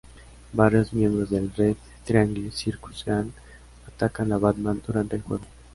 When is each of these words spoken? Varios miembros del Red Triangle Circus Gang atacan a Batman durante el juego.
Varios 0.53 0.93
miembros 0.93 1.29
del 1.29 1.53
Red 1.53 1.75
Triangle 2.05 2.49
Circus 2.51 3.05
Gang 3.05 3.29
atacan 3.87 4.31
a 4.31 4.39
Batman 4.39 4.81
durante 4.83 5.17
el 5.17 5.21
juego. 5.21 5.45